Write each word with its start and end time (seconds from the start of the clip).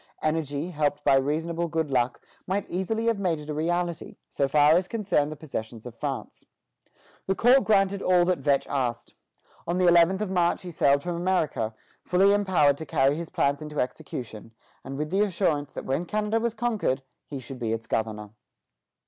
Energy, 0.23 0.71
helped 0.71 1.03
by 1.03 1.13
reasonable 1.15 1.67
good 1.67 1.91
luck, 1.91 2.19
might 2.47 2.67
easily 2.67 3.05
have 3.05 3.19
made 3.19 3.37
it 3.39 3.51
a 3.51 3.53
reality, 3.53 4.15
so 4.29 4.47
far 4.47 4.71
as 4.73 4.87
concerned 4.87 5.31
the 5.31 5.35
possessions 5.35 5.85
of 5.85 5.93
France. 5.93 6.43
The 7.27 7.35
court 7.35 7.65
granted 7.65 8.01
all 8.01 8.25
that 8.25 8.39
Vetch 8.39 8.65
asked. 8.65 9.13
On 9.67 9.77
the 9.77 9.85
eleventh 9.85 10.19
of 10.19 10.31
March 10.31 10.63
he 10.63 10.71
sailed 10.71 11.03
for 11.03 11.11
America, 11.11 11.75
fully 12.03 12.33
empowered 12.33 12.77
to 12.79 12.85
carry 12.87 13.15
his 13.15 13.29
plans 13.29 13.61
into 13.61 13.79
execution, 13.79 14.53
and 14.83 14.97
with 14.97 15.11
the 15.11 15.21
assurance 15.21 15.71
that 15.73 15.85
when 15.85 16.07
Canada 16.07 16.39
was 16.39 16.55
conquered, 16.55 17.03
he 17.27 17.39
should 17.39 17.59
be 17.59 17.71
its 17.71 17.85
governor. 17.85 18.31